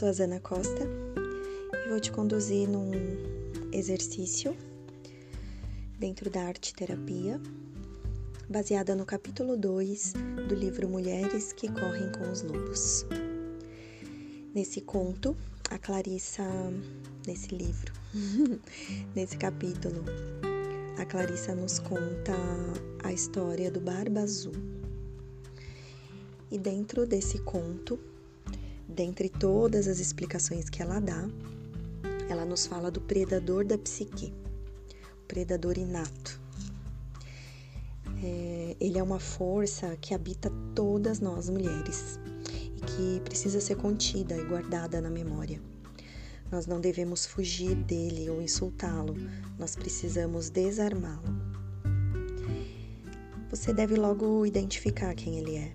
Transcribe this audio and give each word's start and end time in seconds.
sou 0.00 0.08
a 0.08 0.12
Zana 0.12 0.40
Costa 0.40 0.88
e 1.74 1.90
vou 1.90 2.00
te 2.00 2.10
conduzir 2.10 2.66
num 2.66 2.90
exercício 3.70 4.56
dentro 5.98 6.30
da 6.30 6.40
arte 6.40 6.72
terapia, 6.72 7.38
baseada 8.48 8.96
no 8.96 9.04
capítulo 9.04 9.58
2 9.58 10.14
do 10.48 10.54
livro 10.54 10.88
Mulheres 10.88 11.52
que 11.52 11.68
Correm 11.68 12.10
com 12.12 12.32
os 12.32 12.40
Lobos. 12.40 13.04
Nesse 14.54 14.80
conto, 14.80 15.36
a 15.68 15.76
Clarissa, 15.76 16.44
nesse 17.26 17.54
livro, 17.54 17.92
nesse 19.14 19.36
capítulo, 19.36 20.02
a 20.96 21.04
Clarissa 21.04 21.54
nos 21.54 21.78
conta 21.78 22.32
a 23.04 23.12
história 23.12 23.70
do 23.70 23.80
Barba 23.80 24.20
Azul. 24.20 24.54
E 26.50 26.56
dentro 26.56 27.06
desse 27.06 27.38
conto, 27.40 28.00
dentre 28.90 29.28
todas 29.28 29.88
as 29.88 29.98
explicações 29.98 30.68
que 30.68 30.82
ela 30.82 31.00
dá, 31.00 31.28
ela 32.28 32.44
nos 32.44 32.66
fala 32.66 32.90
do 32.90 33.00
predador 33.00 33.64
da 33.64 33.78
psique, 33.78 34.32
o 35.22 35.26
predador 35.26 35.78
inato. 35.78 36.40
É, 38.22 38.76
ele 38.78 38.98
é 38.98 39.02
uma 39.02 39.18
força 39.18 39.96
que 40.00 40.14
habita 40.14 40.52
todas 40.74 41.20
nós 41.20 41.48
mulheres 41.48 42.20
e 42.76 42.80
que 42.80 43.20
precisa 43.24 43.60
ser 43.60 43.76
contida 43.76 44.36
e 44.36 44.44
guardada 44.44 45.00
na 45.00 45.08
memória. 45.08 45.60
Nós 46.50 46.66
não 46.66 46.80
devemos 46.80 47.24
fugir 47.24 47.74
dele 47.74 48.28
ou 48.28 48.42
insultá-lo, 48.42 49.16
nós 49.58 49.74
precisamos 49.74 50.50
desarmá-lo. 50.50 51.50
Você 53.50 53.72
deve 53.72 53.96
logo 53.96 54.44
identificar 54.44 55.14
quem 55.14 55.38
ele 55.38 55.56
é. 55.56 55.72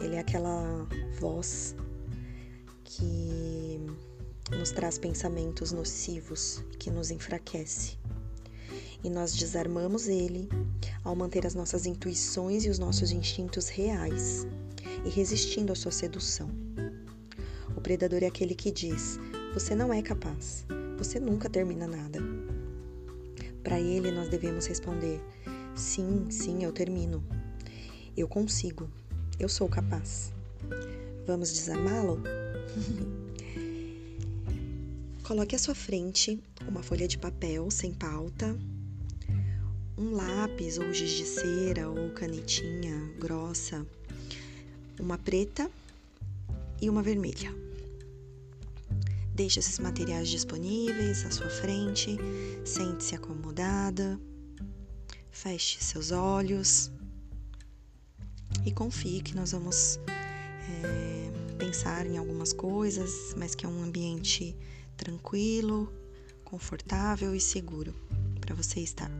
Ele 0.00 0.16
é 0.16 0.20
aquela 0.20 0.86
voz 1.18 1.76
que 2.84 3.80
nos 4.50 4.70
traz 4.70 4.98
pensamentos 4.98 5.72
nocivos 5.72 6.62
e 6.72 6.76
que 6.76 6.90
nos 6.90 7.10
enfraquece. 7.10 7.96
E 9.02 9.10
nós 9.10 9.34
desarmamos 9.34 10.06
ele 10.06 10.48
ao 11.02 11.14
manter 11.14 11.46
as 11.46 11.54
nossas 11.54 11.86
intuições 11.86 12.64
e 12.64 12.70
os 12.70 12.78
nossos 12.78 13.10
instintos 13.10 13.68
reais 13.68 14.46
e 15.04 15.08
resistindo 15.08 15.72
à 15.72 15.74
sua 15.74 15.92
sedução. 15.92 16.48
O 17.76 17.80
predador 17.80 18.22
é 18.22 18.26
aquele 18.26 18.54
que 18.54 18.70
diz: 18.70 19.18
Você 19.52 19.74
não 19.74 19.92
é 19.92 20.00
capaz, 20.00 20.64
você 20.96 21.18
nunca 21.18 21.50
termina 21.50 21.86
nada. 21.86 22.20
Para 23.62 23.80
ele, 23.80 24.10
nós 24.10 24.28
devemos 24.28 24.66
responder: 24.66 25.20
Sim, 25.74 26.26
sim, 26.30 26.64
eu 26.64 26.72
termino. 26.72 27.22
Eu 28.16 28.28
consigo, 28.28 28.88
eu 29.38 29.48
sou 29.48 29.68
capaz. 29.68 30.32
Vamos 31.26 31.52
desarmá-lo? 31.52 32.22
Coloque 35.22 35.56
à 35.56 35.58
sua 35.58 35.74
frente 35.74 36.38
uma 36.68 36.82
folha 36.82 37.08
de 37.08 37.16
papel 37.16 37.70
sem 37.70 37.92
pauta, 37.92 38.56
um 39.96 40.14
lápis 40.14 40.78
ou 40.78 40.92
giz 40.92 41.12
de 41.12 41.24
cera 41.24 41.88
ou 41.88 42.10
canetinha 42.10 43.10
grossa, 43.18 43.86
uma 45.00 45.16
preta 45.16 45.70
e 46.80 46.90
uma 46.90 47.02
vermelha. 47.02 47.54
Deixe 49.34 49.58
esses 49.58 49.78
materiais 49.78 50.28
disponíveis 50.28 51.24
à 51.24 51.30
sua 51.30 51.48
frente, 51.48 52.16
sente-se 52.64 53.14
acomodada, 53.14 54.20
feche 55.30 55.82
seus 55.82 56.12
olhos 56.12 56.90
e 58.64 58.70
confie 58.70 59.20
que 59.20 59.34
nós 59.34 59.52
vamos 59.52 59.98
é, 60.08 61.43
pensar 61.58 62.06
em 62.06 62.18
algumas 62.18 62.52
coisas, 62.52 63.34
mas 63.36 63.54
que 63.54 63.64
é 63.64 63.68
um 63.68 63.82
ambiente 63.82 64.56
tranquilo, 64.96 65.92
confortável 66.44 67.34
e 67.34 67.40
seguro 67.40 67.94
para 68.40 68.54
você 68.54 68.80
estar. 68.80 69.10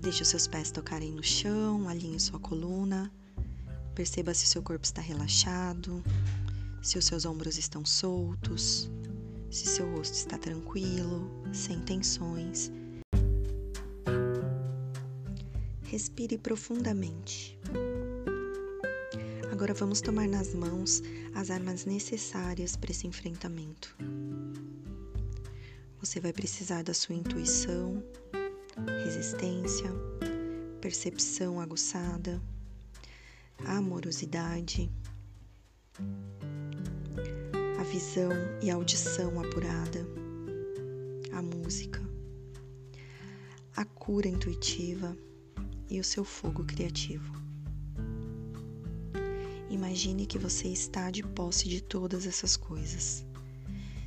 Deixe 0.00 0.22
os 0.22 0.28
seus 0.28 0.46
pés 0.46 0.70
tocarem 0.70 1.12
no 1.12 1.22
chão, 1.22 1.88
alinhe 1.88 2.18
sua 2.18 2.40
coluna, 2.40 3.12
perceba 3.94 4.32
se 4.32 4.44
o 4.44 4.48
seu 4.48 4.62
corpo 4.62 4.84
está 4.84 5.02
relaxado, 5.02 6.02
se 6.82 6.96
os 6.96 7.04
seus 7.04 7.26
ombros 7.26 7.58
estão 7.58 7.84
soltos, 7.84 8.90
se 9.50 9.66
seu 9.66 9.90
rosto 9.94 10.14
está 10.14 10.38
tranquilo, 10.38 11.30
sem 11.52 11.80
tensões. 11.80 12.72
Respire 15.82 16.38
profundamente. 16.38 17.58
Agora 19.60 19.74
vamos 19.74 20.00
tomar 20.00 20.26
nas 20.26 20.54
mãos 20.54 21.02
as 21.34 21.50
armas 21.50 21.84
necessárias 21.84 22.76
para 22.76 22.92
esse 22.92 23.06
enfrentamento. 23.06 23.94
Você 26.00 26.18
vai 26.18 26.32
precisar 26.32 26.82
da 26.82 26.94
sua 26.94 27.14
intuição, 27.14 28.02
resistência, 29.04 29.92
percepção 30.80 31.60
aguçada, 31.60 32.40
amorosidade, 33.66 34.90
a 37.78 37.82
visão 37.82 38.32
e 38.62 38.70
a 38.70 38.76
audição 38.76 39.38
apurada, 39.38 40.06
a 41.34 41.42
música, 41.42 42.00
a 43.76 43.84
cura 43.84 44.26
intuitiva 44.26 45.14
e 45.86 46.00
o 46.00 46.04
seu 46.04 46.24
fogo 46.24 46.64
criativo. 46.64 47.49
Imagine 49.80 50.26
que 50.26 50.38
você 50.38 50.68
está 50.68 51.10
de 51.10 51.22
posse 51.22 51.66
de 51.66 51.80
todas 51.80 52.26
essas 52.26 52.54
coisas. 52.54 53.24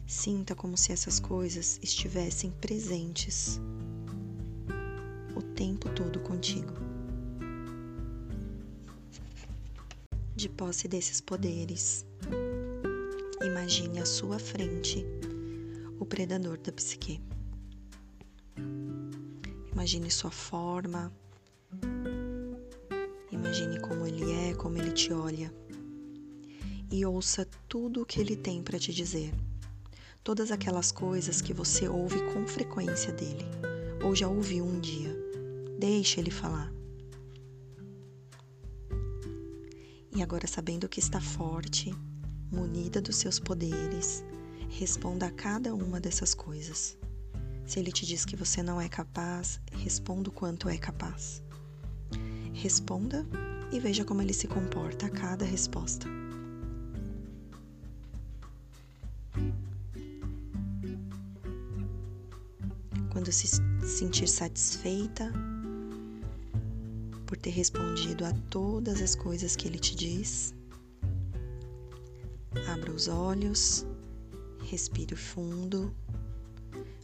Sinta 0.05 0.53
como 0.53 0.77
se 0.77 0.91
essas 0.91 1.19
coisas 1.19 1.79
estivessem 1.81 2.51
presentes 2.51 3.59
o 5.35 5.41
tempo 5.41 5.89
todo 5.89 6.19
contigo. 6.19 6.75
De 10.35 10.47
posse 10.47 10.87
desses 10.87 11.19
poderes, 11.19 12.05
imagine 13.43 13.99
à 13.99 14.05
sua 14.05 14.37
frente 14.37 15.03
o 15.99 16.05
predador 16.05 16.59
da 16.59 16.71
psique. 16.71 17.19
Imagine 19.71 20.11
sua 20.11 20.29
forma, 20.29 21.11
Imagine 23.53 23.79
como 23.81 24.07
ele 24.07 24.31
é, 24.31 24.55
como 24.55 24.79
ele 24.79 24.91
te 24.91 25.13
olha. 25.13 25.53
E 26.89 27.05
ouça 27.05 27.47
tudo 27.69 28.01
o 28.01 28.05
que 28.05 28.19
ele 28.19 28.35
tem 28.35 28.63
para 28.63 28.79
te 28.79 28.91
dizer. 28.91 29.31
Todas 30.23 30.49
aquelas 30.49 30.91
coisas 30.91 31.39
que 31.39 31.53
você 31.53 31.87
ouve 31.87 32.19
com 32.33 32.47
frequência 32.47 33.13
dele, 33.13 33.45
ou 34.03 34.15
já 34.15 34.27
ouviu 34.27 34.65
um 34.65 34.79
dia. 34.79 35.15
Deixe 35.77 36.19
ele 36.19 36.31
falar. 36.31 36.73
E 40.15 40.23
agora, 40.23 40.47
sabendo 40.47 40.89
que 40.89 40.99
está 40.99 41.21
forte, 41.21 41.93
munida 42.51 42.99
dos 42.99 43.17
seus 43.17 43.39
poderes, 43.39 44.25
responda 44.67 45.27
a 45.27 45.31
cada 45.31 45.75
uma 45.75 45.99
dessas 45.99 46.33
coisas. 46.33 46.97
Se 47.67 47.79
ele 47.79 47.91
te 47.91 48.03
diz 48.03 48.25
que 48.25 48.35
você 48.35 48.63
não 48.63 48.81
é 48.81 48.89
capaz, 48.89 49.61
responda 49.73 50.31
o 50.31 50.33
quanto 50.33 50.67
é 50.67 50.77
capaz. 50.79 51.43
Responda 52.53 53.25
e 53.71 53.79
veja 53.79 54.05
como 54.05 54.21
ele 54.21 54.33
se 54.33 54.47
comporta 54.47 55.07
a 55.07 55.09
cada 55.09 55.43
resposta. 55.43 56.07
Quando 63.09 63.31
se 63.31 63.47
sentir 63.85 64.27
satisfeita 64.27 65.31
por 67.25 67.37
ter 67.37 67.49
respondido 67.49 68.25
a 68.25 68.31
todas 68.49 69.01
as 69.01 69.15
coisas 69.15 69.55
que 69.55 69.67
ele 69.67 69.79
te 69.79 69.95
diz, 69.95 70.53
abra 72.67 72.91
os 72.91 73.07
olhos, 73.07 73.85
respire 74.69 75.15
fundo, 75.15 75.93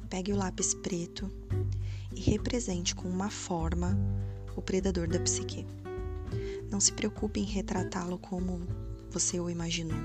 pegue 0.10 0.34
o 0.34 0.36
lápis 0.36 0.74
preto 0.74 1.32
e 2.16 2.22
represente 2.22 2.94
com 2.96 3.08
uma 3.08 3.30
forma 3.30 3.98
o 4.60 4.62
predador 4.62 5.08
da 5.08 5.20
psique. 5.22 5.66
Não 6.70 6.82
se 6.82 6.92
preocupe 6.92 7.40
em 7.40 7.46
retratá-lo 7.46 8.18
como 8.18 8.62
você 9.10 9.40
o 9.40 9.50
imaginou, 9.50 9.98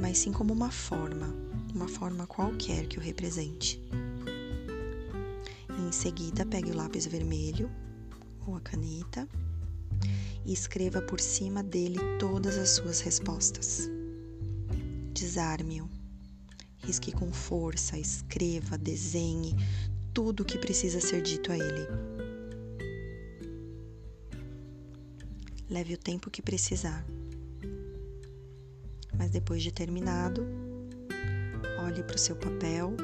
mas 0.00 0.18
sim 0.18 0.32
como 0.32 0.54
uma 0.54 0.70
forma, 0.70 1.34
uma 1.74 1.88
forma 1.88 2.24
qualquer 2.26 2.86
que 2.86 2.98
o 2.98 3.02
represente. 3.02 3.82
Em 5.68 5.90
seguida, 5.90 6.46
pegue 6.46 6.70
o 6.70 6.76
lápis 6.76 7.06
vermelho 7.06 7.68
ou 8.46 8.54
a 8.54 8.60
caneta 8.60 9.28
e 10.46 10.52
escreva 10.52 11.02
por 11.02 11.20
cima 11.20 11.60
dele 11.62 11.98
todas 12.20 12.56
as 12.56 12.70
suas 12.70 13.00
respostas. 13.00 13.90
Desarme-o. 15.12 15.90
Risque 16.78 17.10
com 17.10 17.32
força, 17.32 17.98
escreva, 17.98 18.78
desenhe 18.78 19.56
tudo 20.14 20.42
o 20.42 20.44
que 20.44 20.58
precisa 20.58 21.00
ser 21.00 21.20
dito 21.20 21.50
a 21.50 21.56
ele. 21.56 22.11
Leve 25.72 25.94
o 25.94 25.96
tempo 25.96 26.30
que 26.30 26.42
precisar. 26.42 27.02
Mas 29.16 29.30
depois 29.30 29.62
de 29.62 29.72
terminado, 29.72 30.46
olhe 31.82 32.02
para 32.02 32.14
o 32.14 32.18
seu 32.18 32.36
papel 32.36 32.94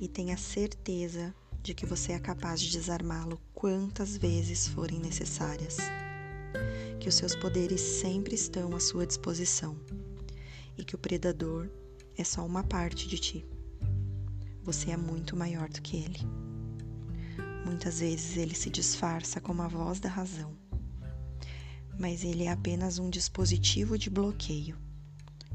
e 0.00 0.08
tenha 0.08 0.38
certeza 0.38 1.34
de 1.62 1.74
que 1.74 1.84
você 1.84 2.12
é 2.12 2.18
capaz 2.18 2.58
de 2.58 2.72
desarmá-lo 2.72 3.38
quantas 3.52 4.16
vezes 4.16 4.66
forem 4.68 4.98
necessárias. 4.98 5.76
Que 6.98 7.10
os 7.10 7.16
seus 7.16 7.36
poderes 7.36 7.82
sempre 7.82 8.34
estão 8.34 8.74
à 8.74 8.80
sua 8.80 9.06
disposição 9.06 9.76
e 10.78 10.82
que 10.82 10.94
o 10.94 10.98
predador 10.98 11.68
é 12.16 12.24
só 12.24 12.46
uma 12.46 12.64
parte 12.64 13.06
de 13.06 13.18
ti. 13.18 13.46
Você 14.62 14.90
é 14.90 14.96
muito 14.96 15.36
maior 15.36 15.68
do 15.68 15.82
que 15.82 15.98
ele. 15.98 16.20
Muitas 17.66 18.00
vezes 18.00 18.38
ele 18.38 18.54
se 18.54 18.70
disfarça 18.70 19.38
como 19.38 19.60
a 19.60 19.68
voz 19.68 20.00
da 20.00 20.08
razão, 20.08 20.58
mas 22.00 22.24
ele 22.24 22.44
é 22.44 22.50
apenas 22.50 22.98
um 22.98 23.10
dispositivo 23.10 23.98
de 23.98 24.08
bloqueio. 24.08 24.74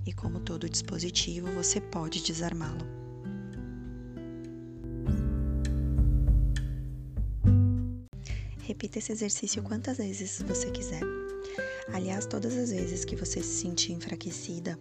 E 0.06 0.14
como 0.14 0.40
todo 0.40 0.70
dispositivo, 0.70 1.52
você 1.54 1.82
pode 1.82 2.22
desarmá-lo. 2.22 2.86
Repita 8.60 9.00
esse 9.00 9.12
exercício 9.12 9.64
quantas 9.64 9.98
vezes 9.98 10.44
você 10.44 10.70
quiser. 10.70 11.02
Aliás, 11.92 12.28
todas 12.28 12.56
as 12.56 12.70
vezes 12.70 13.04
que 13.04 13.16
você 13.16 13.42
se 13.42 13.62
sentir 13.62 13.94
enfraquecida, 13.94 14.78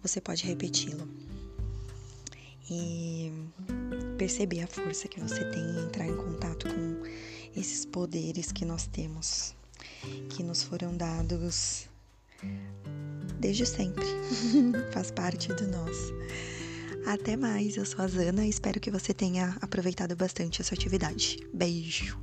você 0.00 0.20
pode 0.20 0.44
repeti-lo. 0.44 1.08
E 2.70 3.32
perceber 4.16 4.60
a 4.60 4.68
força 4.68 5.08
que 5.08 5.20
você 5.20 5.44
tem 5.50 5.60
em 5.60 5.84
entrar 5.86 6.06
em 6.06 6.16
contato 6.16 6.68
com 6.68 7.02
esses 7.56 7.84
poderes 7.84 8.52
que 8.52 8.64
nós 8.64 8.86
temos, 8.86 9.54
que 10.28 10.42
nos 10.42 10.62
foram 10.62 10.96
dados 10.96 11.88
desde 13.38 13.66
sempre, 13.66 14.04
faz 14.92 15.10
parte 15.10 15.52
de 15.54 15.66
nós. 15.66 15.96
Até 17.06 17.36
mais, 17.36 17.76
eu 17.76 17.84
sou 17.84 18.02
a 18.04 18.08
Zana 18.08 18.46
e 18.46 18.50
espero 18.50 18.80
que 18.80 18.90
você 18.90 19.12
tenha 19.12 19.56
aproveitado 19.60 20.16
bastante 20.16 20.62
essa 20.62 20.74
atividade. 20.74 21.38
Beijo! 21.52 22.18